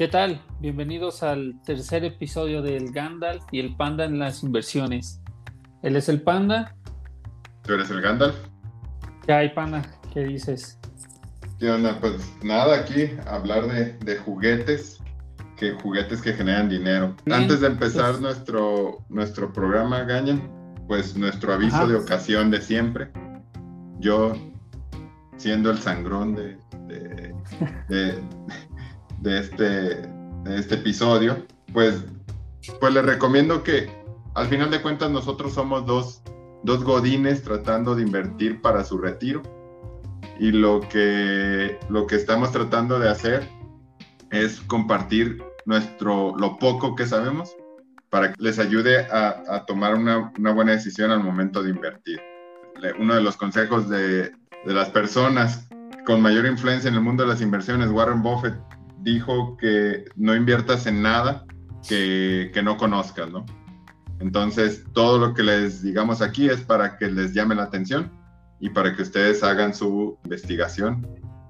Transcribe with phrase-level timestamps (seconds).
[0.00, 0.40] ¿Qué tal?
[0.60, 5.20] Bienvenidos al tercer episodio del Gandalf y el Panda en las inversiones.
[5.82, 6.74] Él es el Panda.
[7.60, 8.34] ¿Tú eres el Gandalf?
[9.26, 9.82] ¿Qué hay, Panda?
[10.10, 10.78] ¿Qué dices?
[11.58, 12.00] ¿Qué onda?
[12.00, 15.02] Pues nada, aquí hablar de, juguetes,
[15.58, 17.14] que juguetes que generan dinero.
[17.30, 20.50] Antes de empezar pues- nuestro, nuestro programa, Gañan,
[20.88, 23.10] pues nuestro aviso de ocasión de siempre.
[23.98, 24.32] Yo,
[25.36, 26.56] siendo el sangrón de,
[26.86, 27.34] de
[27.88, 28.18] de
[29.24, 32.04] este, de este episodio, pues,
[32.80, 33.90] pues les recomiendo que
[34.34, 36.22] al final de cuentas nosotros somos dos,
[36.62, 39.42] dos godines tratando de invertir para su retiro
[40.38, 43.48] y lo que, lo que estamos tratando de hacer
[44.30, 47.54] es compartir nuestro, lo poco que sabemos
[48.08, 52.20] para que les ayude a, a tomar una, una, buena decisión al momento de invertir.
[52.98, 54.32] Uno de los consejos de,
[54.64, 55.68] de las personas
[56.06, 58.54] con mayor influencia en el mundo de las inversiones, Warren Buffett,
[59.02, 61.44] dijo que no inviertas en nada
[61.88, 63.44] que, no conozcas, ¿no?
[64.20, 68.10] Entonces, todo lo que les digamos aquí es para que les llame la atención
[68.60, 71.06] y para que ustedes hagan su investigación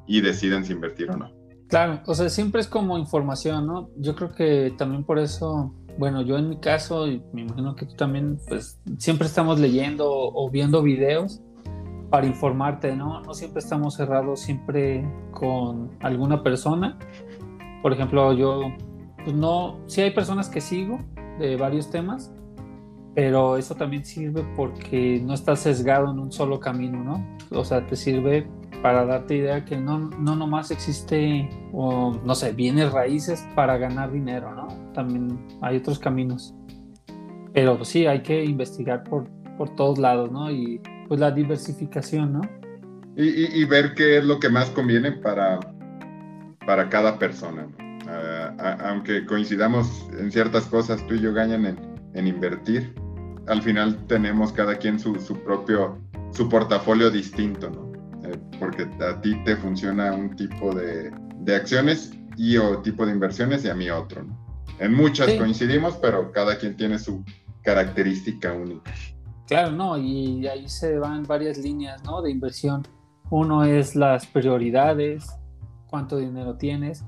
[0.06, 1.32] y decidan si invertir o no.
[1.68, 3.90] Claro, o sea, siempre es como información, ¿no?
[3.96, 7.86] Yo creo que también por eso, bueno, yo en mi caso, y me imagino que
[7.86, 11.40] tú también, pues siempre estamos leyendo o viendo videos
[12.10, 13.20] para informarte, ¿no?
[13.22, 16.98] No siempre estamos cerrados siempre con alguna persona
[17.82, 18.72] por ejemplo, yo,
[19.24, 20.98] pues no, sí hay personas que sigo
[21.38, 22.32] de varios temas,
[23.14, 27.36] pero eso también sirve porque no estás sesgado en un solo camino, ¿no?
[27.50, 28.46] O sea, te sirve
[28.82, 34.12] para darte idea que no, no nomás existe, o no sé, bienes raíces para ganar
[34.12, 34.68] dinero, ¿no?
[34.92, 36.54] También hay otros caminos.
[37.52, 39.28] Pero pues, sí, hay que investigar por,
[39.58, 40.50] por todos lados, ¿no?
[40.50, 42.40] Y pues la diversificación, ¿no?
[43.16, 45.58] Y, y ver qué es lo que más conviene para,
[46.66, 47.66] para cada persona.
[48.84, 51.78] aunque coincidamos en ciertas cosas, tú y yo ganan
[52.14, 52.92] en, invertir,
[53.46, 55.98] al final tenemos cada quien su, propio,
[56.32, 57.90] su portafolio distinto, ¿no?
[58.28, 61.12] Eh, porque a ti te funciona un tipo de,
[61.54, 64.24] acciones y o tipo de inversiones y a mí otro,
[64.78, 67.24] En muchas coincidimos, pero cada quien tiene su
[67.62, 68.92] característica única.
[69.46, 72.22] Claro, no, y ahí se van varias líneas, ¿no?
[72.22, 72.86] De inversión.
[73.30, 75.26] Uno es las prioridades,
[75.90, 77.04] cuánto dinero tienes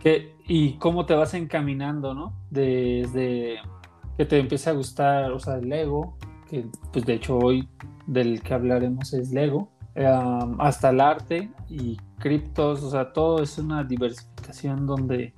[0.00, 2.32] que, y cómo te vas encaminando, ¿no?
[2.50, 3.56] Desde
[4.16, 6.16] que te empiece a gustar, o sea, el Lego,
[6.48, 7.68] que pues de hecho hoy
[8.06, 9.70] del que hablaremos es Lego,
[10.58, 15.34] hasta el arte y criptos, o sea, todo es una diversificación donde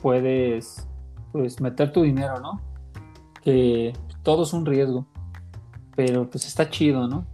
[0.00, 0.86] puedes
[1.32, 2.60] pues meter tu dinero, ¿no?
[3.42, 5.06] Que todo es un riesgo,
[5.96, 7.26] pero pues está chido, ¿no?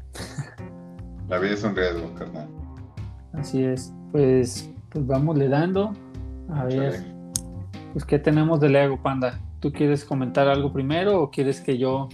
[1.28, 2.48] La vida es un riesgo, carnal.
[3.32, 3.92] Así es.
[4.12, 5.92] Pues pues vamos le dando.
[6.50, 7.04] A ver,
[7.92, 9.40] pues qué tenemos de Lego Panda.
[9.60, 12.08] ¿Tú quieres comentar algo primero o quieres que yo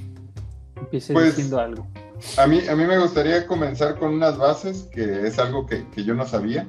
[0.77, 1.87] empiece pues, diciendo algo?
[2.39, 6.15] A mí, a mí me gustaría comenzar con unas bases, que es algo que, yo
[6.15, 6.67] no sabía.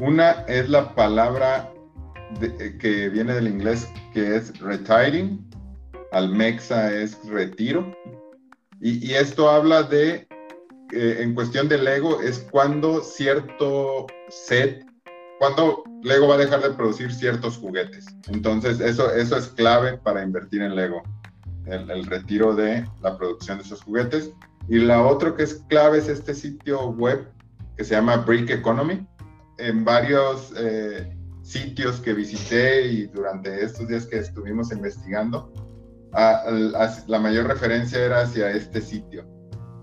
[0.00, 1.72] Una es la palabra
[2.78, 5.44] que viene del inglés, que es retiring.
[6.12, 7.92] Almexa es retiro.
[8.80, 10.28] Y, esto habla de,
[10.92, 14.86] eh, en cuestión de Lego, es cuando cierto set
[15.38, 18.06] cuando Lego va a dejar de producir ciertos juguetes.
[18.28, 21.02] Entonces, eso, eso es clave para invertir en Lego,
[21.66, 24.30] el, retiro de la producción de esos juguetes.
[24.68, 27.28] Y la otra que es clave es este sitio web
[27.76, 29.06] que se llama Brick Economy.
[29.58, 35.52] En varios eh, sitios que visité y durante estos días que estuvimos investigando,
[36.12, 39.26] la mayor referencia era hacia este sitio.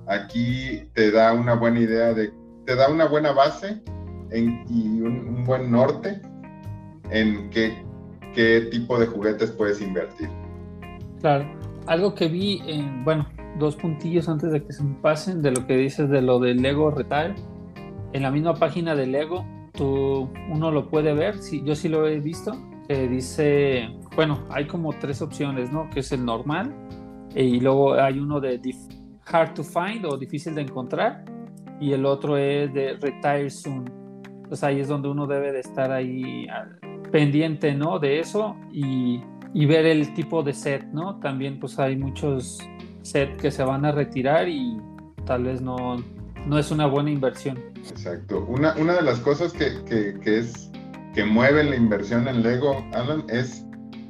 [0.08, 2.34] Aquí te da una buena idea de,
[2.66, 3.82] te da una buena base
[4.34, 6.22] y un, buen norte
[7.10, 7.84] en qué,
[8.34, 10.30] qué tipo de juguetes puedes invertir.
[11.22, 11.46] Claro,
[11.88, 13.28] algo que vi, en, bueno,
[13.60, 16.62] dos puntillos antes de que se me pasen de lo que dices de lo del
[16.62, 17.36] Lego Retire.
[18.14, 22.08] En la misma página de Lego, tú, uno lo puede ver, sí, yo sí lo
[22.08, 22.52] he visto,
[22.88, 25.90] dice, bueno, hay como tres opciones, ¿no?
[25.90, 26.74] Que es el normal,
[27.36, 28.60] y luego hay uno de
[29.26, 31.26] hard to find o difícil de encontrar,
[31.80, 34.03] y el otro es de retire soon
[34.54, 36.46] pues ahí es donde uno debe de estar ahí
[37.12, 37.98] pendiente, ¿no?
[37.98, 39.20] De eso y,
[39.66, 41.20] ver el tipo de set, ¿no?
[41.22, 42.60] También pues hay muchos
[43.02, 44.80] set que se van a retirar y
[45.26, 45.96] tal vez no,
[46.46, 47.58] no es una buena inversión.
[47.78, 48.46] Exacto.
[48.48, 50.70] Una, una de las cosas que, que, es
[51.16, 53.66] que mueve la inversión en Lego, Alan, es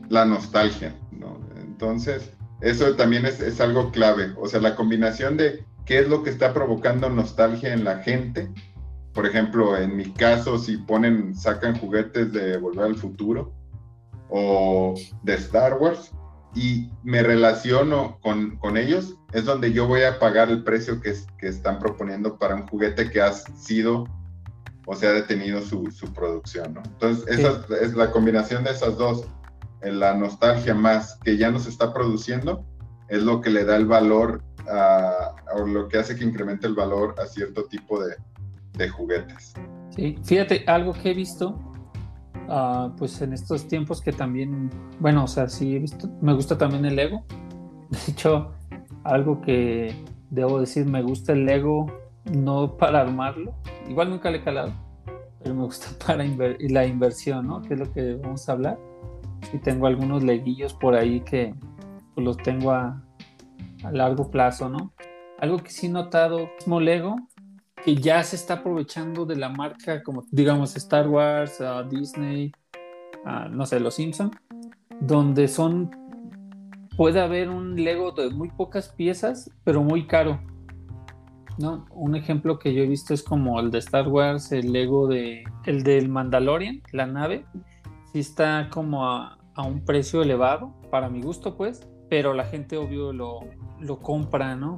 [0.09, 1.39] la nostalgia, ¿no?
[1.55, 4.33] Entonces, eso también es, es algo clave.
[4.37, 8.49] O sea, la combinación de qué es lo que está provocando nostalgia en la gente
[9.13, 13.53] por ejemplo, en mi caso, si ponen, sacan juguetes de Volver al Futuro,
[14.29, 16.11] o de Star Wars
[16.55, 21.13] y me relaciono con, con ellos, es donde yo voy a pagar el precio que,
[21.37, 24.05] que, están proponiendo para un juguete que ha sido
[24.85, 26.81] o se ha detenido su, su producción, ¿no?
[26.83, 29.25] Entonces, esa es la combinación de esas dos,
[29.81, 32.65] la nostalgia más que ya no se está produciendo,
[33.09, 36.73] es lo que le da el valor a, o lo que hace que incremente el
[36.73, 38.15] valor a cierto tipo de,
[38.77, 39.53] de juguetes.
[39.91, 41.59] Sí, fíjate, algo que he visto,
[42.47, 46.57] uh, pues en estos tiempos que también, bueno, o sea, sí he visto, me gusta
[46.57, 47.23] también el Lego.
[47.89, 48.51] De hecho,
[49.03, 49.93] algo que
[50.29, 51.85] debo decir, me gusta el Lego
[52.31, 53.53] no para armarlo,
[53.87, 54.73] igual nunca le he calado,
[55.39, 57.61] pero me gusta para la inversión, ¿no?
[57.61, 58.79] Que es lo que vamos a hablar.
[59.51, 61.53] Y tengo algunos leguillos por ahí que
[62.15, 63.03] pues, los tengo a,
[63.83, 64.93] a largo plazo, ¿no?
[65.37, 67.17] Algo que sí he notado, mismo Lego,
[67.83, 72.51] que ya se está aprovechando de la marca como digamos Star Wars, Disney,
[73.51, 74.31] no sé, Los Simpson,
[74.99, 75.91] donde son
[76.95, 80.39] puede haber un Lego de muy pocas piezas, pero muy caro.
[81.57, 81.85] ¿no?
[81.91, 85.43] Un ejemplo que yo he visto es como el de Star Wars, el Lego de
[85.65, 87.45] el del Mandalorian, la nave,
[88.11, 92.77] sí está como a, a un precio elevado para mi gusto, pues, pero la gente
[92.77, 93.41] obvio lo,
[93.79, 94.77] lo compra, ¿no?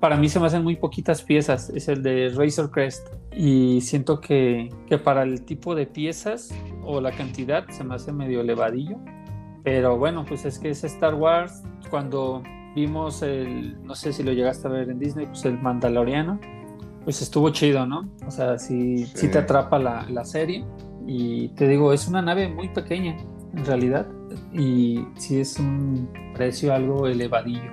[0.00, 3.08] Para mí se me hacen muy poquitas piezas, es el de Razor Crest.
[3.36, 6.54] Y siento que, que, para el tipo de piezas
[6.84, 8.96] o la cantidad se me hace medio elevadillo.
[9.64, 11.62] Pero bueno, pues es que es Star Wars.
[11.90, 12.42] Cuando
[12.74, 16.40] vimos el, no sé si lo llegaste a ver en Disney, pues el Mandaloriano,
[17.04, 18.08] pues estuvo chido, ¿no?
[18.26, 19.28] O sea, sí, sí.
[19.28, 20.64] te atrapa la, la serie.
[21.06, 23.16] Y te digo, es una nave muy pequeña,
[23.54, 24.06] en realidad.
[24.52, 27.72] Y sí es un precio algo elevadillo.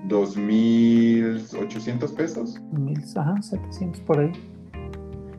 [0.08, 2.56] 2.800 pesos.
[3.18, 4.32] Ajá, 700 por ahí.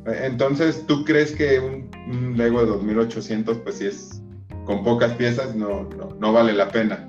[0.04, 1.88] Entonces, ¿tú crees que un,
[2.36, 4.22] Lego de 2.800, pues si es
[4.66, 7.08] con pocas piezas, no, no, no vale la pena?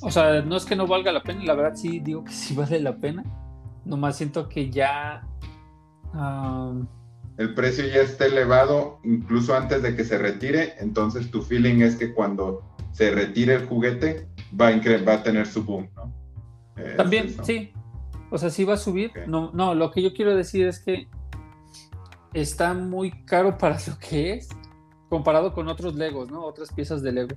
[0.00, 2.54] O sea, no es que no valga la pena, la verdad sí digo que sí
[2.56, 3.22] vale la pena
[3.88, 5.26] Nomás siento que ya...
[7.38, 11.96] el precio ya está elevado incluso antes de que se retire, entonces tu feeling es
[11.96, 12.62] que cuando
[12.92, 14.28] se retire el juguete
[14.60, 16.14] va a, va a tener su boom, ¿no?
[16.96, 17.72] También, sí.
[18.30, 19.10] O sea, sí va a subir.
[19.26, 21.08] No, no, lo que yo quiero decir es que
[22.34, 24.48] está muy caro para lo que es
[25.08, 26.44] comparado con otros Legos, ¿no?
[26.44, 27.36] Otras piezas de Lego.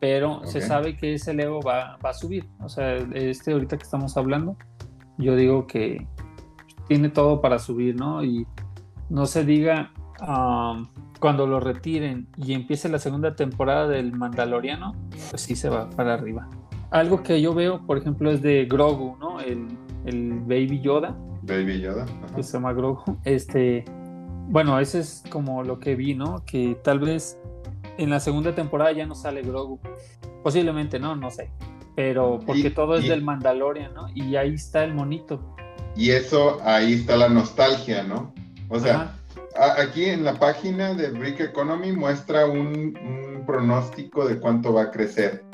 [0.00, 2.50] Pero se sabe que ese Lego va, va, a subir.
[2.58, 4.56] O sea, este ahorita que estamos hablando,
[5.22, 6.06] yo digo que
[6.88, 8.24] tiene todo para subir, ¿no?
[8.24, 8.46] Y
[9.08, 9.92] no se diga
[11.18, 14.94] cuando lo retiren y empiece la segunda temporada del Mandaloriano,
[15.30, 16.48] pues sí se va para arriba.
[16.90, 19.40] Algo que yo veo, por ejemplo, es de Grogu, ¿no?
[19.40, 19.68] El,
[20.04, 21.16] Baby Yoda.
[21.42, 22.06] Baby Yoda.
[22.34, 23.18] Que se llama Grogu.
[23.24, 23.84] Este,
[24.48, 26.44] bueno, ese es como lo que vi, ¿no?
[26.44, 27.38] Que tal vez
[27.98, 29.78] en la segunda temporada ya no sale Grogu.
[30.42, 31.14] Posiblemente, ¿no?
[31.14, 31.50] No sé
[31.94, 34.06] pero porque todo es del Mandalorian, ¿no?
[34.14, 35.54] Y ahí está el monito.
[35.96, 38.32] Y eso, ahí está la nostalgia, ¿no?
[38.68, 39.14] O sea,
[39.76, 45.44] aquí en la página de Brick Economy muestra un, pronóstico de cuánto va a crecer.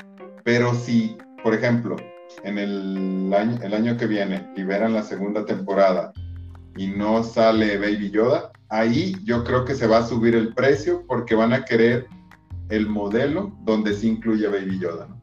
[0.43, 1.97] Pero si, por ejemplo,
[2.43, 6.13] en el año, el año que viene liberan la segunda temporada
[6.77, 11.03] y no sale Baby Yoda, ahí yo creo que se va a subir el precio
[11.07, 12.07] porque van a querer
[12.69, 15.19] el modelo donde se incluye Baby Yoda, ¿no?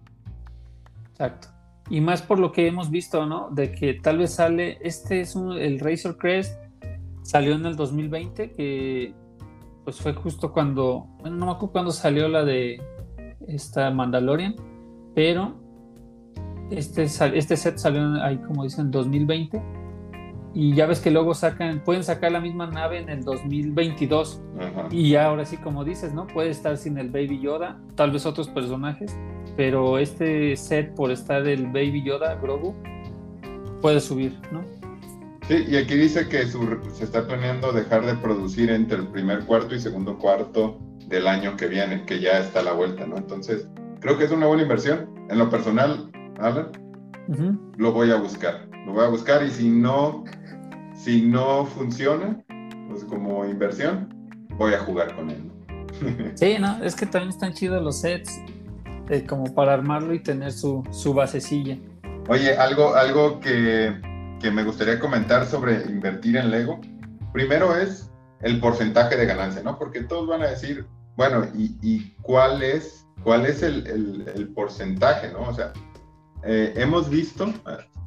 [1.16, 1.49] Exacto.
[1.88, 3.49] Y más por lo que hemos visto, ¿no?
[3.50, 6.61] De que tal vez sale, este es un, el Razor Crest,
[7.23, 9.14] salió en el 2020, que
[9.85, 12.82] pues fue justo cuando, bueno, no me acuerdo cuando salió la de
[13.46, 14.56] esta Mandalorian,
[15.14, 15.54] pero
[16.70, 19.62] este, este set salió ahí, como dicen, en 2020
[20.56, 24.40] y ya ves que luego sacan, pueden sacar la misma nave en el 2022
[24.90, 26.26] y ahora sí como dices, ¿no?
[26.26, 29.14] Puede estar sin el Baby Yoda, tal vez otros personajes,
[29.54, 32.75] pero este set por estar el Baby Yoda, Grogu,
[33.82, 34.64] puede subir, ¿no?
[35.46, 39.75] Sí, y aquí dice que se está planeando dejar de producir entre el primer cuarto
[39.75, 43.18] y segundo cuarto del año que viene, que ya está a la vuelta, ¿no?
[43.18, 43.68] Entonces,
[44.00, 45.10] creo que es una buena inversión.
[45.28, 46.10] En lo personal,
[46.40, 46.72] Alan,
[47.76, 48.66] lo voy a buscar.
[48.86, 50.25] Lo voy a buscar y si no
[50.96, 52.42] si no funciona,
[52.88, 54.08] pues como inversión,
[54.56, 55.52] voy a jugar con él.
[56.34, 58.40] Sí, no, es que también están chidos los sets,
[59.08, 61.78] eh, como para armarlo y tener su, su basecilla.
[62.28, 63.98] Oye, algo, algo que,
[64.40, 66.80] que, me gustaría comentar sobre invertir en Lego,
[67.32, 68.10] primero es
[68.40, 69.78] el porcentaje de ganancia, ¿no?
[69.78, 70.84] Porque todos van a decir,
[71.16, 75.40] bueno, ¿y, y cuál es cuál es el, porcentaje, ¿no?
[75.40, 75.72] O sea,
[76.44, 77.52] eh, hemos visto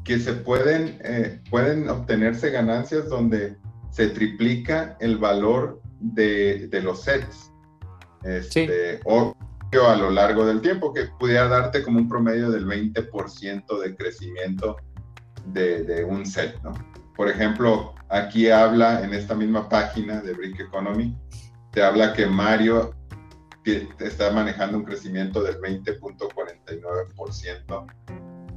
[0.03, 3.55] que se pueden, eh, pueden obtenerse ganancias donde
[3.91, 7.51] se triplica el valor de, los sets.
[8.23, 9.35] Este, O
[9.87, 14.77] a lo largo del tiempo, que pudiera darte como un promedio del 20% de crecimiento
[15.45, 16.73] de, de, un set, ¿no?
[17.15, 21.15] Por ejemplo, aquí habla en esta misma página de Brick Economy,
[21.71, 22.95] te habla que Mario
[23.99, 27.85] está manejando un crecimiento del 20.49%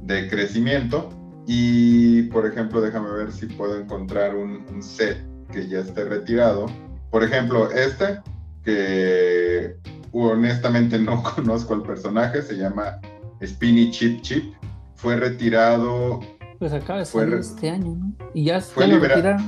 [0.01, 1.09] de crecimiento.
[1.45, 5.17] Y, por ejemplo, déjame ver si puedo encontrar un, set
[5.51, 6.67] que ya esté retirado.
[7.11, 8.21] Por ejemplo, este,
[8.63, 9.75] que
[10.11, 12.99] honestamente no conozco al personaje, se llama
[13.43, 14.53] Spinny Chip Chip.
[14.95, 16.21] Fue retirado.
[16.59, 18.13] Pues acaba de fue este año, ¿no?
[18.33, 19.39] Y ya fue, liberado,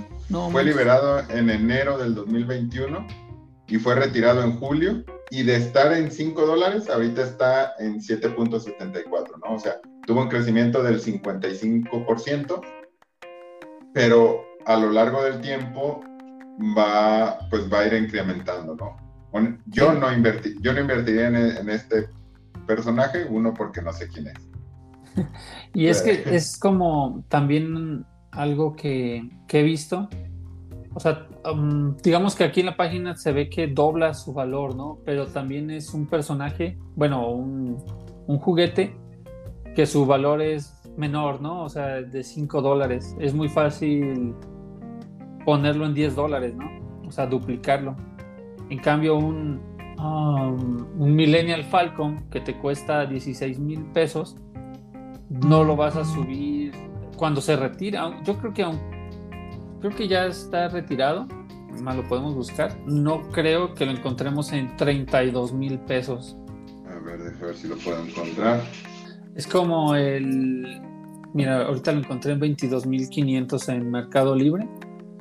[0.51, 3.07] fue liberado en enero del 2021
[3.67, 9.39] y fue retirado en julio y de estar en 5 dólares, ahorita está en 7.74,
[9.43, 9.55] ¿no?
[9.55, 12.61] O sea, tuvo un crecimiento del 55%,
[13.93, 16.01] pero a lo largo del tiempo
[16.77, 19.05] va, pues va a ir incrementando, ¿no?
[19.65, 22.07] yo no invertí, yo no invertiría en, este
[22.65, 24.49] personaje, uno porque no sé quién es.
[25.73, 30.07] y es que es como también algo que, que he visto,
[30.95, 34.75] o sea, um, digamos que aquí en la página se ve que dobla su valor,
[34.75, 34.99] ¿no?
[35.05, 37.77] Pero también es un personaje, bueno, un,
[38.39, 38.95] juguete
[39.75, 41.63] que su valor es menor, ¿no?
[41.63, 43.15] O sea, de 5 dólares.
[43.19, 44.33] Es muy fácil
[45.43, 46.65] ponerlo en 10 dólares, ¿no?
[47.05, 47.95] O sea, duplicarlo.
[48.69, 49.61] En cambio, un,
[49.99, 54.37] um, Millennial Falcon que te cuesta 16 mil pesos,
[55.29, 56.73] no lo vas a subir
[57.17, 58.21] cuando se retira.
[58.23, 58.79] Yo creo que aún
[59.81, 61.27] creo que ya está retirado.
[61.81, 62.79] Más lo podemos buscar.
[62.85, 66.37] No creo que lo encontremos en 32 mil pesos.
[66.87, 68.61] A ver, déjame ver si lo puedo encontrar.
[69.35, 70.81] Es como el.
[71.33, 74.67] Mira, ahorita lo encontré en 22 mil 500 en Mercado Libre.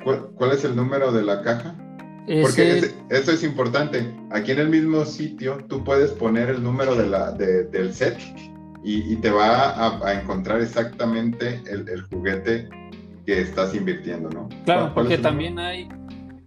[0.03, 1.75] ¿Cuál, es el número de la caja?
[2.41, 4.15] Porque eso es importante.
[4.31, 8.17] Aquí en el mismo sitio tú puedes poner el número de la, del set
[8.83, 12.69] y, te va a, encontrar exactamente el, el juguete
[13.25, 14.47] que estás invirtiendo, ¿no?
[14.63, 15.89] Claro, porque también hay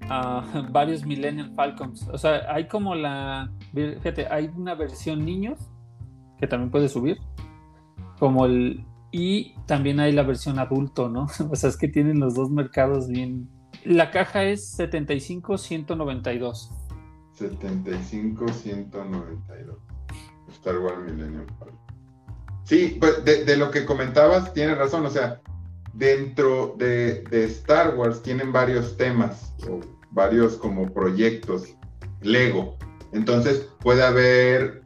[0.05, 2.09] uh, varios Millennial Falcons.
[2.13, 3.51] O sea, hay como la.
[3.75, 5.59] Fíjate, hay una versión niños
[6.39, 7.19] que también puede subir.
[8.19, 8.85] Como el.
[9.11, 11.29] Y también hay la versión adulto, ¿no?
[11.51, 13.49] O sea, es que tienen los dos mercados bien.
[13.85, 16.71] La caja es 75-192.
[17.39, 19.79] 75-192.
[20.51, 21.47] Star Wars Millennium.
[22.65, 25.07] Sí, pues de, de, lo que comentabas, tienes razón.
[25.07, 25.41] O sea,
[25.99, 31.75] dentro de, Star Wars tienen varios temas o varios como proyectos
[32.23, 32.79] Lego.
[33.13, 34.83] Entonces puede haber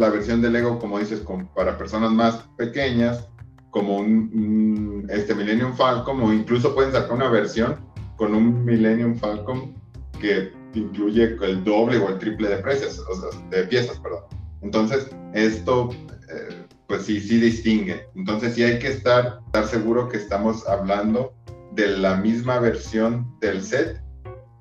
[0.00, 1.22] la versión de Lego, como dices,
[1.54, 3.28] para personas más pequeñas,
[3.70, 7.76] como un, este Millennium Falcon, o incluso pueden sacar una versión
[8.16, 9.74] con un Millennium Falcon
[10.20, 13.04] que incluye el doble o el triple de, precios,
[13.50, 13.98] de piezas.
[14.00, 14.24] Perdón.
[14.62, 15.90] Entonces, esto
[16.28, 18.06] eh, pues sí, sí distingue.
[18.16, 21.32] Entonces sí hay que estar, estar seguro que estamos hablando
[21.72, 24.02] de la misma versión del set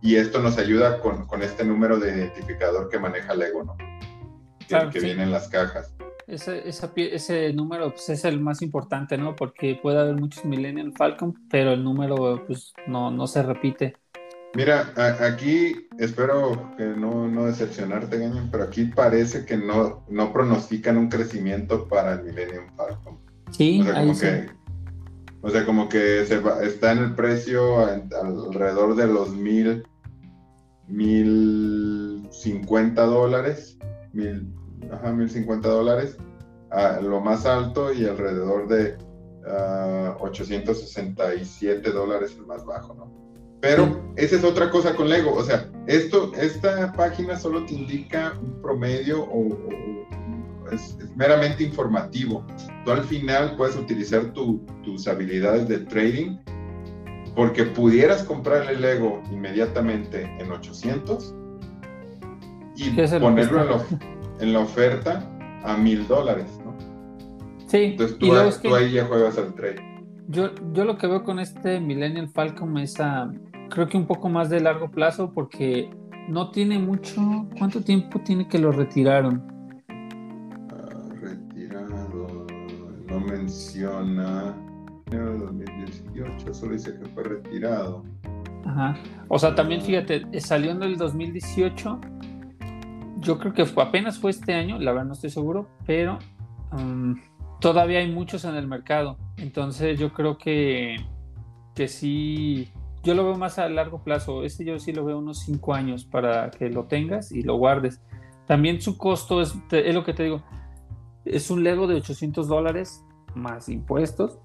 [0.01, 3.75] y esto nos ayuda con, con este número de identificador que maneja Lego, ¿no?
[4.69, 5.93] Claro, que viene en las cajas.
[6.27, 9.35] Ese, ese número pues, es el más importante, ¿no?
[9.35, 13.95] Porque puede haber muchos Millennium Falcon, pero el número pues, no, no se repite.
[14.53, 20.97] Mira, aquí espero que no, no decepcionarte, Gañón, pero aquí parece que no, no pronostican
[20.97, 23.19] un crecimiento para el Millennium Falcon.
[23.51, 24.49] Sí, o sea, como que,
[25.41, 29.83] o sea, como que se está en el precio alrededor de los mil,
[30.87, 33.77] mil cincuenta dólares,
[34.13, 34.51] mil,
[34.91, 36.17] ajá, mil cincuenta dólares,
[36.71, 38.97] a lo más alto y alrededor de
[39.45, 43.19] uh, ah, 867 dólares el más bajo, ¿no?
[43.61, 45.33] Pero esa es otra cosa con Lego.
[45.33, 49.49] O sea, esto, esta página solo te indica un promedio o,
[50.71, 52.45] es, meramente informativo.
[52.85, 56.37] Tú al final puedes utilizar tus habilidades de trading
[57.35, 61.35] porque pudieras comprarle Lego inmediatamente en 800
[62.75, 63.85] y ponerlo en la,
[64.55, 65.23] oferta
[65.63, 66.73] a mil dólares, ¿no?
[67.67, 67.77] Sí.
[67.77, 69.81] Entonces tú, ahí ya juegas al trade.
[70.27, 73.31] Yo, yo lo que veo con este Millennial Falcon es a,
[73.69, 75.89] creo que un poco más de largo plazo porque
[76.27, 77.47] no tiene mucho.
[77.57, 79.43] ¿Cuánto tiempo tiene que lo retiraron?
[80.69, 82.45] Ah, retirado,
[83.07, 84.55] no menciona.
[85.11, 88.03] En 2018, solo dice que fue retirado.
[88.65, 88.95] Ajá.
[89.27, 89.85] O sea, también ah.
[89.85, 91.99] fíjate, salió en el 2018
[93.17, 96.19] yo creo que fue, apenas fue este año, la verdad no estoy seguro, pero
[96.71, 97.15] um,
[97.59, 99.17] todavía hay muchos en el mercado.
[99.37, 100.97] Entonces yo creo que,
[101.75, 102.69] que sí,
[103.03, 104.43] yo lo veo más a largo plazo.
[104.43, 108.01] Este yo sí lo veo unos 5 años para que lo tengas y lo guardes.
[108.47, 110.43] También su costo es, es lo que te digo,
[111.25, 114.39] es un Lego de 800 dólares más impuestos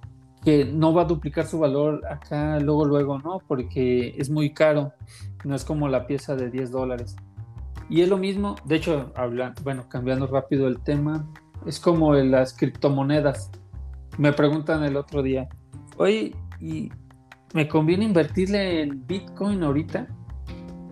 [0.44, 4.92] que no va a duplicar su valor acá luego luego no porque es muy caro
[5.42, 7.16] no es como la pieza de 10 dólares
[7.88, 11.26] y es lo mismo de hecho hablando bueno cambiando rápido el tema
[11.66, 13.50] es como las criptomonedas.
[14.18, 15.48] Me preguntan el otro día
[15.96, 16.90] oye y
[17.52, 20.06] me conviene invertirle en bitcoin ahorita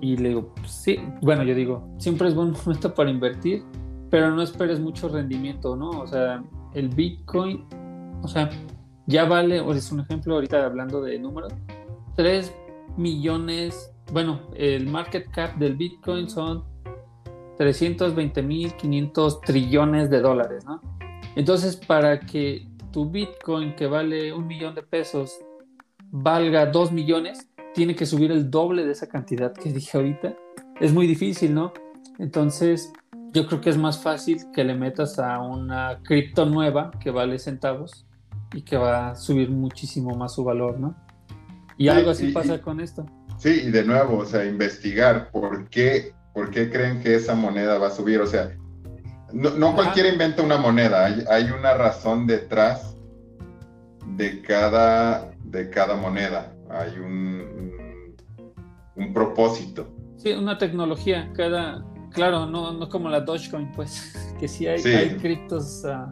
[0.01, 3.63] y le digo pues sí bueno yo digo siempre es buen momento para invertir
[4.11, 6.43] pero no esperes mucho rendimiento no o sea
[6.75, 7.65] el bitcoin
[8.23, 8.51] o sea
[9.07, 11.53] ya vale, o es un ejemplo ahorita hablando de números,
[12.17, 12.55] 3
[12.97, 16.65] millones, bueno, el market cap del Bitcoin son
[17.63, 20.81] 320 mil 500 trillones de dólares, ¿no?
[21.37, 25.39] Entonces, para que tu Bitcoin que vale un millón de pesos
[26.11, 30.35] valga 2 millones, tiene que subir el doble de esa cantidad que dije ahorita.
[30.81, 31.73] Es muy difícil, ¿no?
[32.19, 32.93] Entonces,
[33.33, 37.39] yo creo que es más fácil que le metas a una cripto nueva que vale
[37.39, 38.05] centavos
[38.53, 40.97] y que va a subir muchísimo más su valor, ¿no?
[41.79, 43.07] Y algo así pasa con esto.
[43.39, 47.79] Sí, y de nuevo, o sea, investigar por qué, por qué creen que esa moneda
[47.79, 48.21] va a subir.
[48.21, 48.57] O sea,
[49.33, 52.97] no, cualquiera inventa una moneda, hay, una razón detrás
[54.17, 56.55] de cada, de cada moneda.
[56.71, 58.17] Hay un,
[58.97, 59.89] un, propósito.
[60.17, 65.17] Sí, una tecnología, cada, claro, no, no como la Dogecoin, pues, que sí hay, hay
[65.17, 66.11] criptos, uh,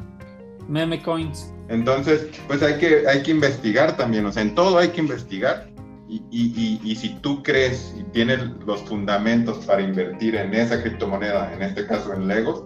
[0.69, 4.89] meme coins entonces, pues hay que, hay que investigar también, o sea, en todo hay
[4.89, 5.70] que investigar.
[6.11, 11.55] Y, y, y, si tú crees y tienes los fundamentos para invertir en esa criptomoneda,
[11.55, 12.65] en este caso en Legos,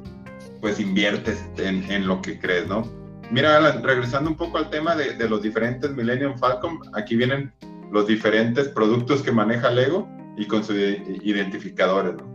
[0.62, 2.90] pues inviertes en, en lo que crees, ¿no?
[3.30, 7.52] Mira, Alan, regresando un poco al tema de, de, los diferentes Millennium Falcon, aquí vienen
[7.92, 12.34] los diferentes productos que maneja Lego y con sus identificadores, ¿no?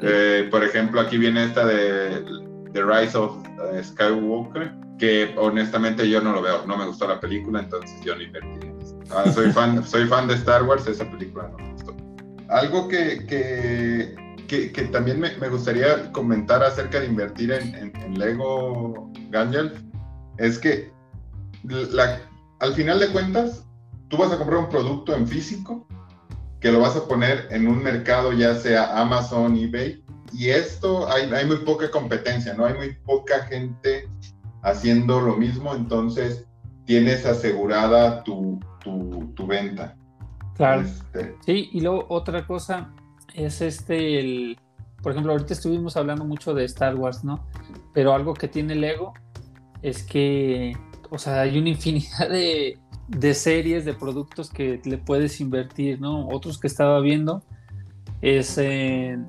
[0.00, 2.24] Eh, por ejemplo, aquí viene esta de
[2.72, 3.36] The Rise of
[3.72, 8.16] eh, Skywalker, que honestamente yo no lo veo, no me gustó la película, entonces yo
[8.16, 8.73] no invertí
[9.10, 11.50] ah, soy, fan, soy fan de Star Wars, esa película.
[12.48, 19.72] Algo que, que, que, también me, me, gustaría comentar acerca de invertir en, Lego Gangel
[20.38, 20.92] es que
[22.60, 23.64] al final de cuentas,
[24.08, 25.86] tú vas a comprar un producto en físico
[26.60, 31.30] que lo vas a poner en un mercado, ya sea Amazon, eBay, y esto hay,
[31.32, 32.64] hay muy poca competencia, ¿no?
[32.64, 34.08] Hay muy poca gente
[34.62, 36.46] haciendo lo mismo, entonces
[36.86, 38.58] tienes asegurada tu,
[39.34, 39.96] tu, venta.
[40.56, 40.82] Claro.
[40.82, 42.92] Este, sí, y luego otra cosa
[43.34, 44.58] es este, el,
[45.02, 47.46] por ejemplo, ahorita estuvimos hablando mucho de Star Wars, ¿no?
[47.92, 49.12] Pero algo que tiene Lego
[49.82, 50.76] es que,
[51.10, 56.28] o sea, hay una infinidad de, de series, de productos que le puedes invertir, ¿no?
[56.28, 57.42] Otros que estaba viendo
[58.24, 58.58] es,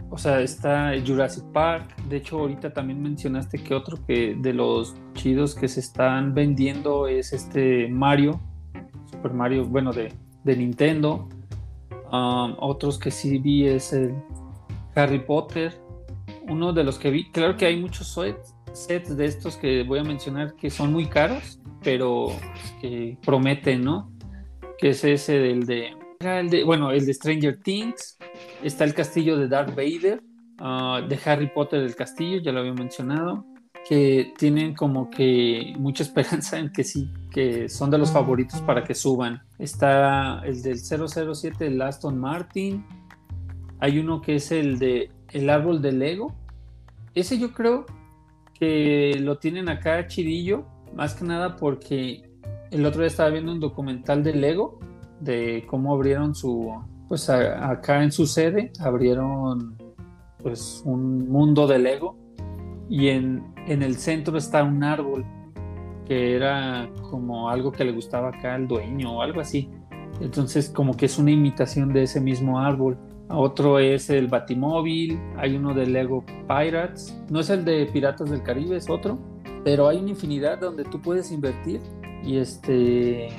[0.10, 1.94] o sea, está Jurassic Park.
[2.08, 7.08] De hecho, ahorita también mencionaste que otro que de los chidos que se están vendiendo
[7.08, 8.40] es este Mario,
[9.34, 11.30] Mario, bueno, de, de Nintendo.
[12.12, 14.16] Otros que sí vi es el
[14.96, 15.74] Harry Potter.
[16.48, 18.14] Uno de los que vi, claro que hay muchos
[18.74, 22.28] sets, de estos que voy a mencionar que son muy caros, pero
[22.82, 24.12] que prometen, ¿no?
[24.78, 28.18] Que es ese del de, el de bueno, el de Stranger Things
[28.64, 30.22] Está el castillo de Darth Vader,
[30.60, 33.46] ah, de Harry Potter del castillo, ya lo había mencionado,
[33.88, 38.84] que tienen como que mucha esperanza en que sí, que son de los favoritos para
[38.84, 39.42] que suban.
[39.60, 42.86] Está el del 007, el Aston Martin.
[43.80, 46.34] Hay uno que es el de El árbol de Lego.
[47.14, 47.86] Ese yo creo
[48.60, 52.30] que lo tienen acá chidillo, más que nada porque
[52.72, 54.80] el otro día estaba viendo un documental de Lego,
[55.20, 56.74] de cómo abrieron su,
[57.08, 59.78] pues acá en su sede abrieron
[60.42, 62.18] pues un mundo de Lego
[62.90, 65.26] y en, en, el centro está un árbol
[66.06, 69.70] que era como algo que le gustaba acá al dueño o algo así.
[70.22, 72.98] Entonces como que es una imitación de ese mismo árbol.
[73.30, 78.44] Otro es el Batimóvil, hay uno de Lego Pirates, no es el de Piratas del
[78.44, 79.18] Caribe, es otro,
[79.64, 81.82] pero hay una infinidad donde tú puedes invertir
[82.24, 83.30] y este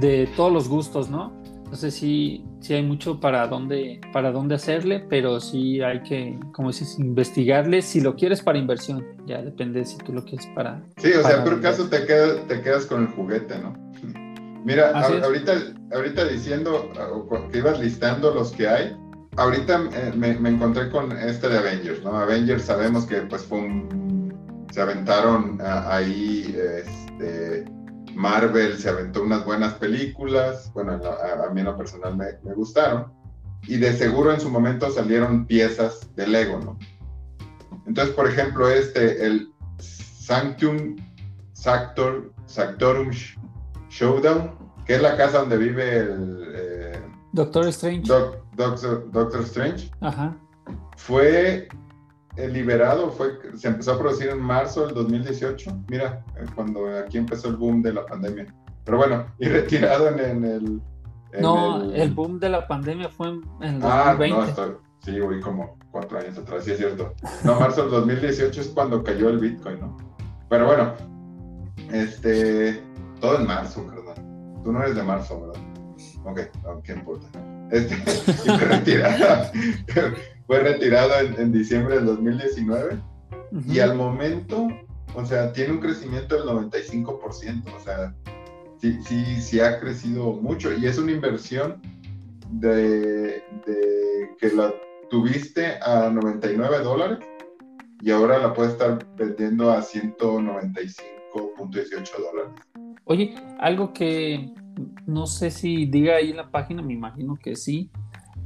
[0.00, 1.37] de todos los gustos, ¿no?
[1.70, 6.38] No sé si, si hay mucho para dónde, para dónde hacerle, pero sí hay que,
[6.52, 9.04] como dices, investigarle si lo quieres para inversión.
[9.26, 10.82] Ya depende si tú lo quieres para.
[10.96, 13.74] Sí, o sea, por caso te quedas, te quedas con el juguete, ¿no?
[14.64, 15.52] Mira, ahorita,
[15.92, 16.90] ahorita diciendo
[17.52, 18.96] que ibas listando los que hay,
[19.36, 22.16] ahorita eh, me, encontré con este de Avengers, ¿no?
[22.16, 24.66] Avengers sabemos que pues fue un...
[24.72, 26.54] Se aventaron ahí,
[26.84, 27.64] este,
[28.18, 33.12] Marvel se aventó unas buenas películas, bueno, a, mí en lo personal me, me, gustaron,
[33.62, 36.78] y de seguro en su momento salieron piezas de Lego, ¿no?
[37.86, 40.96] Entonces, por ejemplo, este, el Sanctum
[41.52, 43.10] Sactor, Sactorum
[43.88, 44.52] Showdown,
[44.84, 46.52] que es la casa donde vive el...
[46.54, 47.02] Eh,
[47.32, 48.10] Doctor Strange.
[48.56, 49.90] Doctor, Strange.
[50.00, 50.36] Ajá.
[50.96, 51.68] Fue
[52.46, 57.48] liberado, fue, se empezó a producir en marzo del 2018, mira, eh, cuando aquí empezó
[57.48, 58.46] el boom de la pandemia.
[58.84, 60.80] Pero bueno, y retirado en, el...
[61.40, 62.12] no, el...
[62.12, 63.86] boom de la pandemia fue en, el 2020.
[63.86, 67.12] Ah, no, estoy, sí, voy como cuatro años atrás, sí es cierto.
[67.44, 69.96] No, marzo del 2018 es cuando cayó el Bitcoin, ¿no?
[70.48, 70.94] Pero bueno,
[71.92, 72.80] este,
[73.20, 74.14] todo en marzo, ¿verdad?
[74.62, 75.62] Tú no eres de marzo, ¿verdad?
[76.24, 77.26] Ok, no, ¿qué importa?
[77.70, 77.96] Este,
[78.32, 79.50] fue retirado,
[80.48, 82.98] fue retirado en, diciembre del 2019
[83.66, 84.68] y al momento,
[85.14, 88.14] o sea, tiene un crecimiento del 95%, o sea,
[88.80, 91.82] sí, sí, sí ha crecido mucho y es una inversión
[92.50, 94.72] de, de que la
[95.10, 97.18] tuviste a 99 dólares
[98.00, 102.52] y ahora la puedes estar vendiendo a 195.18 dólares.
[103.04, 104.50] Oye, algo que
[105.06, 107.90] no sé si diga ahí en la página, me imagino que sí,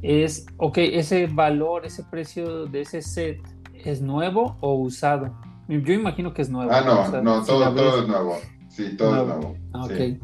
[0.03, 3.41] es, ok, ese valor, ese precio de ese set,
[3.73, 5.35] ¿es nuevo o usado?
[5.69, 6.71] Yo imagino que es nuevo.
[6.73, 8.39] Ah, no, no, todo, todo, es nuevo.
[8.69, 9.57] Sí, todo es nuevo.
[9.73, 10.21] Ah, ok.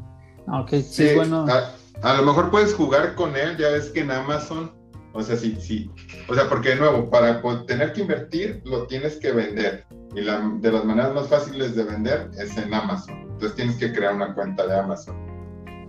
[0.46, 1.46] Ah, ok, sí, bueno.
[1.48, 4.72] A, a, lo mejor puedes jugar con él, ya ves que en Amazon
[5.18, 5.90] o sea, sí, sí.
[6.28, 9.84] O sea, porque de nuevo, para tener que invertir, lo tienes que vender.
[10.14, 13.22] Y la, de las maneras más fáciles de vender es en Amazon.
[13.22, 15.16] Entonces tienes que crear una cuenta de Amazon.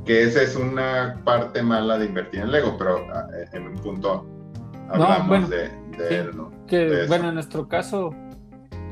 [0.09, 3.75] Que esa es una parte mala de invertir en Lego, pero ah, eh, en un
[3.75, 4.25] punto
[4.89, 5.69] hablamos de,
[5.99, 6.51] de, ¿no?
[6.65, 8.09] Que, bueno, en nuestro caso,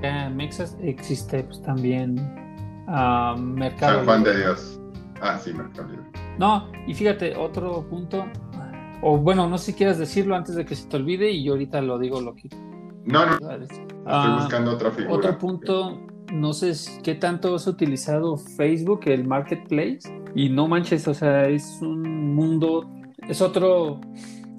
[0.04, 2.20] en Mexas existe pues, también
[2.88, 4.80] uh, Mercado San Juan de Dios.
[5.20, 6.06] Ah, sí, Mercado Libre.
[6.38, 8.24] No, y fíjate, otro punto
[9.02, 11.54] o bueno, no sé si quieres decirlo antes de que se te olvide y yo
[11.54, 12.48] ahorita lo digo lo que...
[13.06, 13.52] No, no.
[13.54, 15.16] Estoy ah, buscando otra figura.
[15.16, 16.00] Otro punto,
[16.32, 20.02] no sé qué tanto has utilizado Facebook, el Marketplace.
[20.36, 22.90] Y no manches, o sea, es un mundo,
[23.28, 24.00] es otro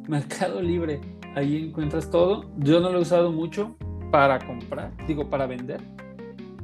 [0.09, 1.01] mercado libre.
[1.35, 2.51] Ahí encuentras todo.
[2.59, 3.77] Yo no lo he usado mucho
[4.11, 5.81] para comprar, digo para vender,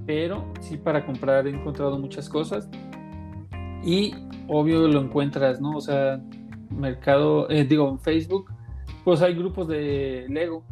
[0.07, 2.69] pero sí para comprar he encontrado muchas cosas.
[3.85, 4.15] Y
[4.49, 5.77] obvio lo encuentras, ¿no?
[5.77, 6.21] O sea,
[6.71, 8.51] mercado, eh, digo, en Facebook,
[9.05, 10.65] pues hay grupos de Lego.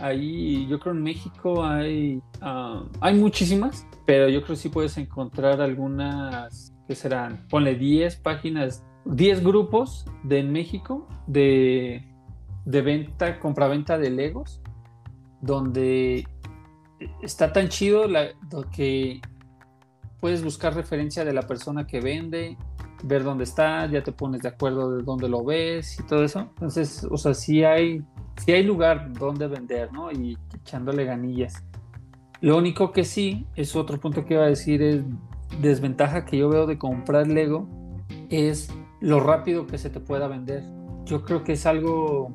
[0.00, 4.96] Ahí, yo creo en México hay, ah, hay muchísimas, pero yo creo que sí puedes
[4.96, 12.04] encontrar algunas que serán, ponle 10 páginas, 10 grupos de en México de,
[12.66, 14.60] de venta, compraventa de Legos,
[15.40, 16.28] donde
[17.22, 18.28] está tan chido la,
[18.70, 19.22] que
[20.20, 22.58] puedes buscar referencia de la persona que vende,
[23.04, 26.40] ver dónde está, ya te pones de acuerdo de dónde lo ves y todo eso.
[26.40, 28.02] Entonces, o sea, sí hay,
[28.44, 30.12] sí hay lugar donde vender, ¿no?
[30.12, 31.64] Y echándole ganillas.
[32.42, 35.02] Lo único que sí, es otro punto que iba a decir, es
[35.60, 37.68] desventaja que yo veo de comprar Lego,
[38.30, 40.62] es lo rápido que se te pueda vender.
[41.04, 42.30] Yo creo que es algo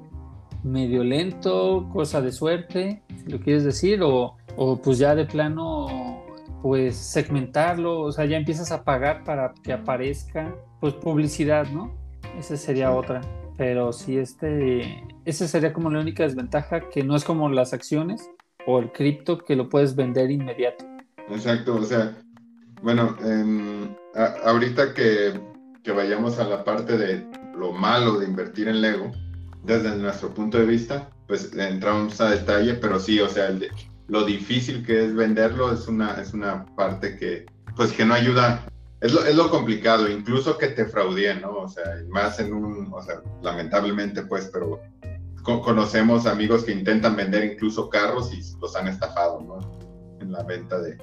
[0.63, 6.23] medio lento, cosa de suerte, si lo quieres decir, o, o pues ya de plano
[6.61, 11.93] pues segmentarlo, o sea, ya empiezas a pagar para que aparezca pues publicidad, ¿no?
[12.37, 13.21] Esa sería otra.
[13.57, 18.29] Pero sí, este, esa sería como la única desventaja, que no es como las acciones
[18.65, 20.85] o el cripto que lo puedes vender inmediato.
[21.29, 22.17] Exacto, o sea,
[22.81, 23.15] bueno,
[24.43, 25.39] ahorita que,
[25.83, 27.25] que vayamos a la parte de
[27.57, 29.11] lo malo de invertir en Lego,
[29.63, 33.69] desde nuestro punto de vista, pues entramos a detalle, pero sí, o sea, el
[34.07, 38.65] lo difícil que es venderlo es una, es una parte que, pues, que no ayuda.
[39.01, 41.51] Es lo, es lo complicado, incluso que te fraudien, ¿no?
[41.51, 44.81] O sea, más en un, o sea, lamentablemente, pues, pero
[45.43, 49.59] conocemos amigos que intentan vender incluso carros y los han estafado, ¿no?
[50.19, 50.97] En la venta de,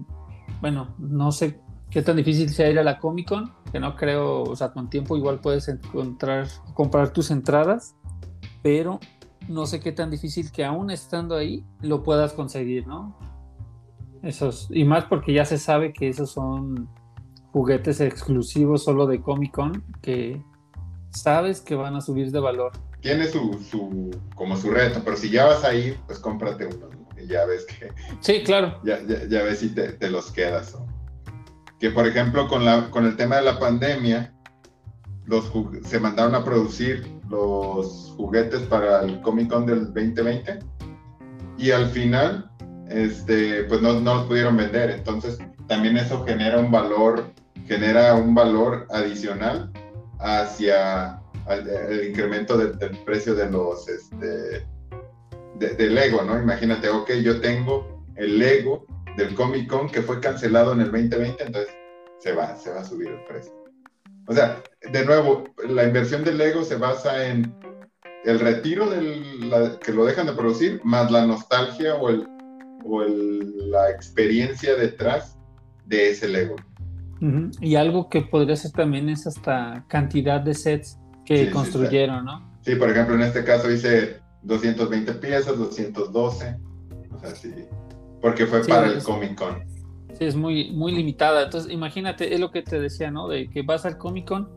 [0.61, 1.59] bueno, no sé
[1.95, 4.89] qué tan difícil sea ir a la Comic Con, que no creo, o sea, con
[4.89, 7.95] tiempo igual puedes encontrar, comprar tus entradas,
[8.61, 8.99] pero
[9.47, 13.17] no sé qué tan difícil que aún estando ahí lo puedas conseguir, ¿no?
[14.23, 16.89] Esos, y más porque ya se sabe que esos son
[17.53, 20.43] juguetes exclusivos solo de Comic Con que
[21.11, 22.73] sabes que van a subir de valor.
[22.99, 26.89] Tiene su, su como su reto, pero si ya vas a ir, pues cómprate uno
[27.17, 27.93] y ya ves que...
[28.19, 28.81] Sí, claro.
[28.83, 30.75] Ya, ya, ves si te, te los quedas.
[31.85, 34.33] Que por ejemplo con, la, con el tema de la pandemia,
[35.27, 35.51] los,
[35.83, 40.57] se mandaron a producir los juguetes para el Comic Con del 2020
[41.59, 42.49] y al final
[42.89, 44.89] este, pues no, no, los pudieron vender.
[44.89, 47.31] Entonces, también eso genera un valor,
[47.67, 49.71] genera un valor adicional
[50.17, 54.65] hacia el, incremento del precio de los, este,
[55.59, 56.41] del Lego, ¿no?
[56.41, 61.43] Imagínate, ok, yo tengo el Lego del Comic Con que fue cancelado en el 2020,
[61.43, 61.73] entonces
[62.19, 63.53] se va, se va a subir el precio.
[64.27, 67.53] O sea, de nuevo, la inversión del Lego se basa en
[68.25, 72.27] el retiro del, que lo dejan de producir, más la nostalgia o el,
[72.83, 75.37] o la experiencia detrás
[75.85, 76.55] de ese Lego.
[77.61, 82.59] Y algo que podría ser también es hasta cantidad de sets que construyeron, ¿no?
[82.61, 86.57] Sí, por ejemplo, en este caso hice 220 piezas, 212,
[87.11, 87.53] o sea, sí,
[88.25, 89.63] porque fue para el Comic Con.
[90.13, 91.43] Sí, es muy, muy limitada.
[91.43, 93.27] Entonces, imagínate, es lo que te decía, ¿no?
[93.27, 94.49] De que vas al Comic Con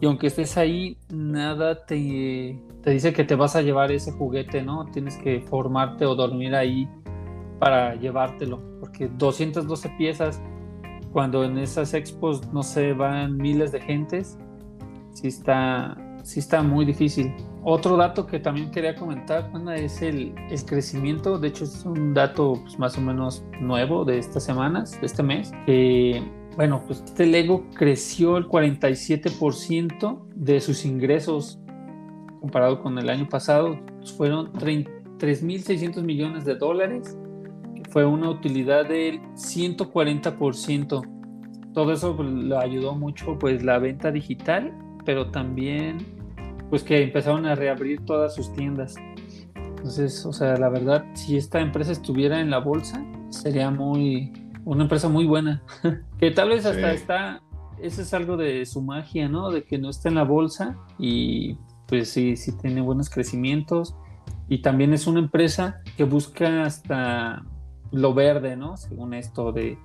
[0.00, 4.62] y aunque estés ahí, nada te, te dice que te vas a llevar ese juguete,
[4.62, 4.86] ¿no?
[4.92, 6.88] Tienes que formarte o dormir ahí
[7.58, 10.40] para llevártelo, porque 212 piezas,
[11.10, 14.38] cuando en esas expos, no sé, van miles de gentes,
[15.14, 17.34] sí está, sí está muy difícil.
[17.62, 22.58] Otro dato que también quería comentar, es el, el, crecimiento, de hecho es un dato
[22.62, 26.22] pues, más o menos nuevo de estas semanas, de este mes, que
[26.56, 31.58] bueno, pues este Lego creció el 47% de sus ingresos
[32.40, 33.78] comparado con el año pasado,
[34.16, 37.16] fueron 3.600 millones de dólares
[37.90, 41.72] fue una utilidad del 140%.
[41.74, 44.72] Todo eso pues, le ayudó mucho pues la venta digital,
[45.04, 45.98] pero también
[46.68, 48.94] pues que empezaron a reabrir todas sus tiendas.
[49.54, 54.32] Entonces, o sea, la verdad, si esta empresa estuviera en la bolsa, sería muy
[54.64, 55.62] una empresa muy buena.
[56.18, 57.42] que tal vez hasta está,
[57.82, 59.50] eso es algo de su magia, ¿no?
[59.50, 63.96] De que no está en la bolsa y pues sí, sí tiene buenos crecimientos.
[64.48, 67.44] Y también es una empresa que busca hasta
[67.90, 68.76] lo verde, ¿no?
[68.76, 69.78] Según esto de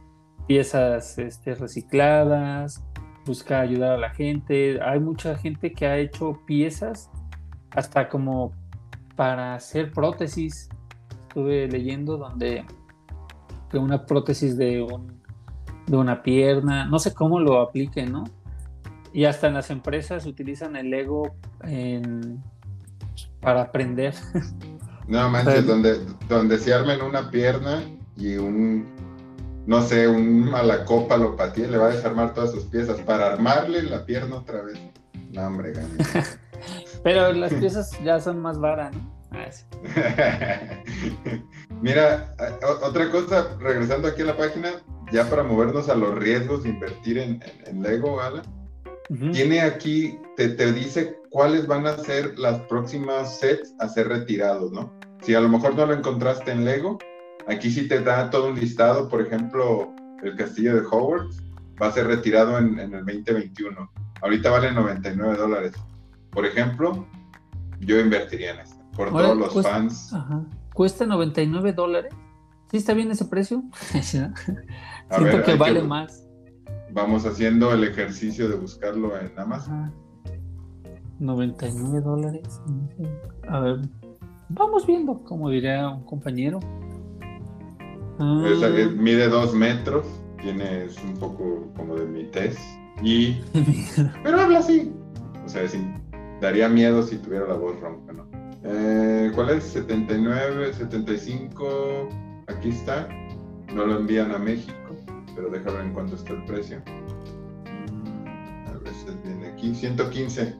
[0.47, 2.83] piezas este, recicladas,
[3.25, 4.79] busca ayudar a la gente.
[4.81, 7.09] Hay mucha gente que ha hecho piezas
[7.71, 8.53] hasta como
[9.15, 10.69] para hacer prótesis.
[11.27, 12.65] Estuve leyendo donde
[13.69, 15.19] que una prótesis de, un,
[15.87, 18.23] de una pierna, no sé cómo lo apliquen, ¿no?
[19.11, 21.35] Y hasta en las empresas utilizan el ego
[23.39, 24.13] para aprender.
[25.07, 27.83] No manches, donde, donde se armen una pierna
[28.17, 28.94] y un,
[29.65, 34.37] no sé, un malacópalopatía le va a desarmar todas sus piezas para armarle la pierna
[34.37, 34.79] otra vez.
[35.31, 35.73] No, hombre,
[37.03, 39.15] Pero las piezas ya son más varas, ¿no?
[39.31, 39.49] Ah,
[41.81, 42.33] Mira,
[42.81, 44.71] otra cosa, regresando aquí a la página,
[45.11, 47.41] ya para movernos a los riesgos de invertir en,
[47.81, 48.43] Lego, Gala,
[49.33, 54.71] tiene aquí, te, te, dice cuáles van a ser las próximas sets a ser retirados,
[54.71, 54.93] ¿no?
[55.21, 56.97] Si a lo mejor no lo encontraste en Lego,
[57.47, 61.43] Aquí sí te da todo un listado, por ejemplo, el castillo de Hogwarts
[61.81, 63.91] va a ser retirado en, el 2021.
[64.21, 65.73] Ahorita vale 99 dólares.
[66.31, 67.05] Por ejemplo,
[67.79, 70.11] yo invertiría en esto, por todos los fans.
[70.73, 72.13] ¿Cuesta 99 dólares?
[72.71, 73.63] ¿Sí está bien ese precio?
[74.01, 76.27] Siento que vale más.
[76.91, 79.93] Vamos haciendo el ejercicio de buscarlo en Amazon.
[81.19, 82.61] 99 dólares.
[83.47, 83.81] A ver,
[84.49, 86.59] vamos viendo, como diría un compañero.
[88.19, 88.43] Ah.
[88.97, 90.05] mide dos metros,
[90.41, 92.59] tiene un poco como de mi test.
[93.01, 93.41] Y.
[94.23, 94.93] pero habla así.
[95.45, 95.63] O sea,
[96.41, 98.27] daría miedo si tuviera la voz ronca, ¿no?
[98.63, 99.63] Eh, ¿Cuál es?
[99.65, 102.09] 79, 75.
[102.47, 103.07] Aquí está.
[103.73, 104.95] No lo envían a México,
[105.35, 106.81] pero déjame ver en cuánto está el precio.
[107.91, 109.75] Mm, a veces viene aquí.
[109.75, 110.55] 115.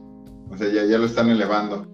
[0.50, 1.86] O sea, ya, ya lo están elevando.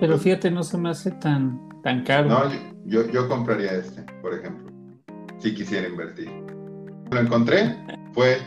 [0.00, 2.28] Pero fíjate, no se me hace tan, tan caro.
[2.28, 2.42] No,
[2.86, 4.63] yo, yo compraría este, por ejemplo,
[5.44, 6.30] si quisiera invertir.
[7.10, 7.76] Lo encontré,
[8.14, 8.38] fue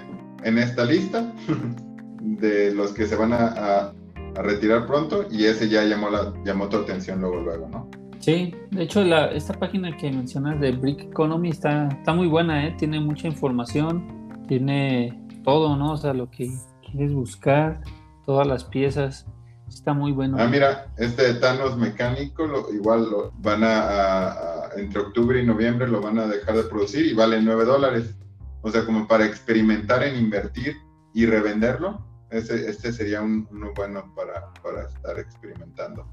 [0.43, 1.31] en esta lista
[2.21, 3.93] de los que se van a,
[4.35, 7.89] retirar pronto y ese ya llamó, la, llamó tu atención luego, luego, ¿no?
[8.19, 12.67] Sí, de hecho la, esta página que mencionas de Brick Economy está, está muy buena,
[12.67, 12.75] ¿eh?
[12.77, 15.93] tiene mucha información, tiene todo, ¿no?
[15.93, 16.51] O sea, lo que
[16.83, 17.81] quieres buscar,
[18.27, 19.25] todas las piezas,
[19.67, 20.37] está muy bueno.
[20.39, 25.87] Ah, mira, este de Thanos mecánico, lo, igual lo van a, entre octubre y noviembre
[25.87, 28.15] lo van a dejar de producir y vale 9 dólares.
[28.61, 30.75] O sea, como para experimentar en invertir
[31.13, 36.11] y revenderlo, ese, este sería un, uno bueno para, para estar experimentando.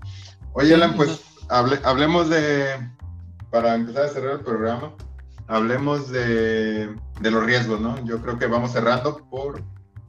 [0.52, 2.66] Oye, Alan, pues hablemos de,
[3.50, 4.94] para empezar a cerrar el programa,
[5.48, 8.04] hablemos de, de, los riesgos, ¿no?
[8.04, 9.62] Yo creo que vamos cerrando por,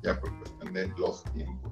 [0.03, 1.71] ya por cuestión de los tiempos.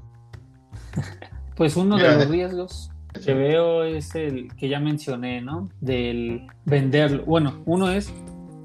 [1.55, 5.69] Pues uno de los riesgos que veo es el que ya mencioné, ¿no?
[5.81, 7.23] Del venderlo.
[7.25, 8.13] Bueno, uno es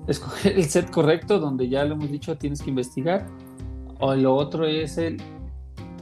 [0.07, 3.27] escoger el set correcto, donde ya lo hemos dicho, tienes que investigar.
[4.01, 5.19] O lo otro es el,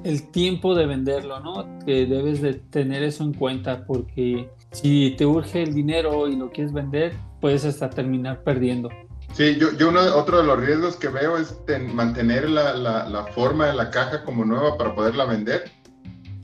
[0.04, 1.78] el tiempo de venderlo, ¿no?
[1.84, 6.50] Que debes de tener eso en cuenta, porque si te urge el dinero y lo
[6.50, 8.90] quieres vender, puedes hasta terminar perdiendo.
[9.32, 11.58] Sí, yo, yo uno, otro de los riesgos que veo es
[11.92, 15.64] mantener la, la, la, forma de la caja como nueva para poderla vender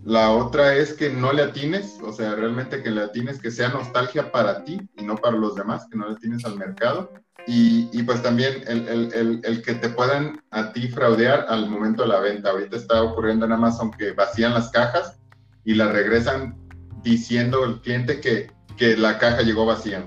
[0.04, 3.68] la otra es que no le atines, o sea, realmente que le atines, que sea
[3.68, 7.12] nostalgia para ti y no para los demás, que no le atines al mercado.
[7.46, 12.02] Y, y pues también el, el, el, que te puedan a ti fraudear al momento
[12.02, 12.50] de la venta.
[12.50, 15.18] Ahorita está ocurriendo en Amazon que vacían las cajas
[15.64, 16.56] y las regresan
[17.02, 20.04] diciendo al cliente que, que la caja llegó vacía.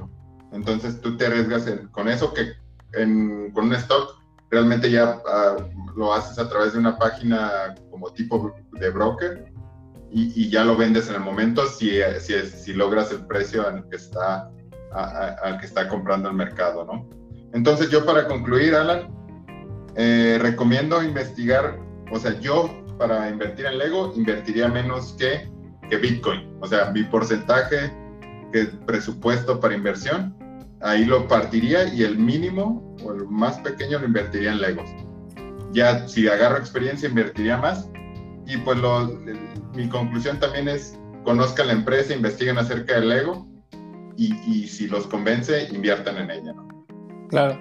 [0.52, 2.54] Entonces tú te arriesgas con eso que
[2.94, 5.58] en, con un stock realmente ya ah,
[5.96, 9.55] lo haces a través de una página como tipo de broker
[10.12, 14.50] y, ya lo vendes en el momento si, si, logras el precio al que, está,
[14.92, 17.10] al que está comprando el mercado, ¿no?
[17.54, 19.14] Entonces yo para concluir, Alan,
[19.96, 21.80] eh, recomiendo investigar,
[22.12, 25.50] o sea, yo para invertir en Lego invertiría menos que,
[25.90, 27.92] que Bitcoin, o sea, mi porcentaje
[28.52, 30.36] que presupuesto para inversión,
[30.82, 34.90] ahí lo partiría y el mínimo o el más pequeño lo invertiría en Legos.
[35.72, 37.90] Ya si agarro experiencia invertiría más
[38.48, 39.08] y pues lo,
[39.76, 43.48] mi conclusión también es, conozcan la empresa, investiguen acerca del Lego
[44.18, 46.86] y, si los convence, inviertan en ella, ¿no?
[47.30, 47.60] Claro.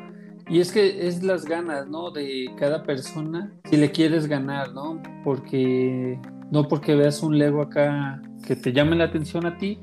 [0.48, 2.10] Y es que es las ganas, ¿no?
[2.10, 5.02] De cada persona, si le quieres ganar, ¿no?
[5.24, 6.20] Porque
[6.50, 9.80] no porque veas un Lego acá que te llame la atención a ti,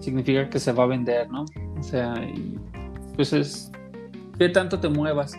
[0.00, 1.44] significa que se va a vender, ¿no?
[1.78, 2.14] O sea,
[3.14, 3.70] pues es
[4.38, 5.34] qué tanto te muevas,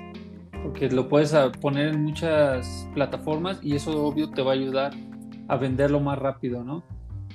[0.63, 4.93] porque lo puedes poner en muchas plataformas y eso obvio te va a ayudar
[5.47, 6.83] a venderlo más rápido, ¿no?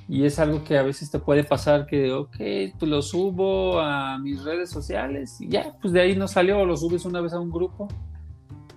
[0.08, 2.36] Y es algo que a veces te puede pasar que, ok,
[2.78, 6.76] pues lo subo a mis redes sociales y ya, pues de ahí no salió, lo
[6.76, 7.88] subes una vez a un grupo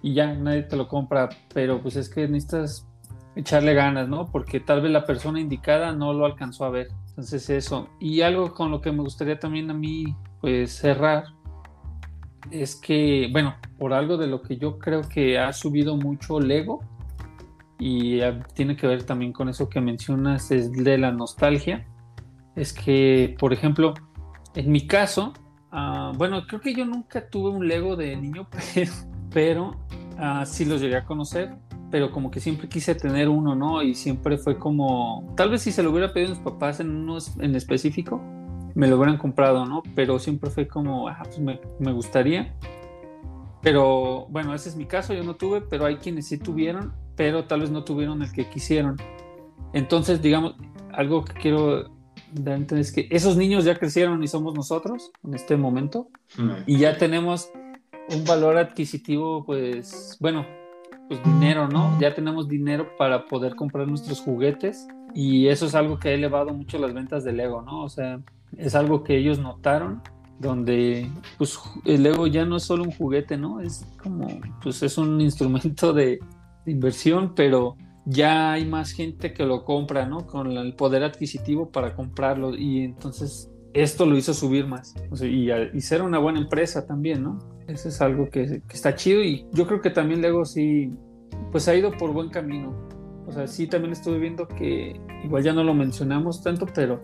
[0.02, 2.88] y ya nadie te lo compra, pero pues es que necesitas
[3.36, 4.26] echarle ganas, ¿no?
[4.26, 6.88] Porque tal vez la persona indicada no lo alcanzó a ver.
[7.10, 7.90] Entonces eso.
[8.00, 11.26] Y algo con lo que me gustaría también a mí, pues cerrar,
[12.52, 16.82] es que, bueno, por algo de lo que yo creo que ha subido mucho Lego,
[17.80, 18.20] y
[18.54, 21.88] tiene que ver también con eso que mencionas, es de la nostalgia.
[22.56, 23.94] Es que, por ejemplo,
[24.54, 25.34] en mi caso,
[25.72, 28.92] ah, bueno, creo que yo nunca tuve un Lego de niño, pero,
[29.32, 29.68] pero
[30.18, 31.56] uh, sí los llegué a conocer,
[31.90, 33.82] pero como que siempre quise tener uno, ¿no?
[33.82, 37.38] Y siempre fue como, tal vez si se lo hubiera pedido mis papás en unos
[37.40, 38.22] en específico,
[38.76, 39.84] me lo hubieran comprado, ¿no?
[39.96, 42.56] Pero siempre fue como, ah, pues me, me gustaría.
[43.62, 47.44] Pero bueno, ese es mi caso, yo no tuve, pero hay quienes sí tuvieron pero
[47.44, 48.96] tal vez no tuvieron el que quisieron.
[49.74, 50.56] Entonces, digamos,
[50.94, 51.90] algo que quiero
[52.32, 56.08] dar a entender es que esos niños ya crecieron y somos nosotros en este momento
[56.66, 57.52] y ya tenemos
[58.10, 60.46] un valor adquisitivo, pues, bueno,
[61.10, 62.00] pues dinero, ¿no?
[62.00, 66.54] Ya tenemos dinero para poder comprar nuestros juguetes y eso es algo que ha elevado
[66.54, 67.84] mucho las ventas de Lego, ¿no?
[67.84, 68.22] O sea,
[68.58, 70.02] es algo que ellos notaron
[70.40, 73.60] donde pues el Lego ya no es solo un juguete, ¿no?
[73.60, 74.28] Es como,
[74.64, 76.20] pues es un instrumento de,
[76.66, 80.28] inversión, pero ya hay más gente que lo compra, ¿no?
[80.28, 86.04] Con el poder adquisitivo para comprarlo y entonces esto lo hizo subir más y, ser
[86.04, 87.40] una buena empresa también, ¿no?
[87.68, 90.92] Eso es algo que, está chido y yo creo que también Lego sí,
[91.52, 92.74] pues ha ido por buen camino.
[93.26, 97.04] O sea, sí también estuve viendo que igual ya no lo mencionamos tanto, pero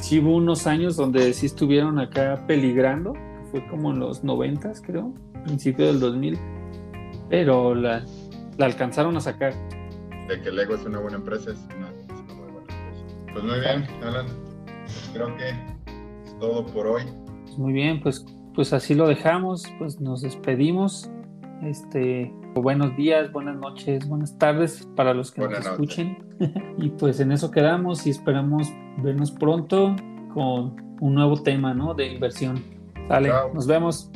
[0.00, 3.14] sí hubo unos años donde sí estuvieron acá peligrando,
[3.50, 5.12] fue como en los noventas creo,
[5.44, 6.38] principio del 2000,
[7.28, 8.04] pero la,
[8.58, 9.54] la alcanzaron a sacar.
[10.28, 11.90] De que Lego es una buena empresa, es una,
[12.34, 13.32] muy buena empresa.
[13.32, 14.26] Pues muy bien, Alan.
[14.84, 17.02] pues creo que es todo por hoy.
[17.44, 18.24] Pues muy bien, pues,
[18.54, 21.10] pues así lo dejamos, pues nos despedimos.
[21.62, 26.18] Este, buenos días, buenas noches, buenas tardes para los que nos escuchen.
[26.78, 28.68] y pues en eso quedamos y esperamos
[29.02, 29.94] vernos pronto
[30.34, 31.94] con un nuevo tema, ¿no?
[31.94, 32.62] De inversión.
[33.08, 34.10] Dale, nos vemos.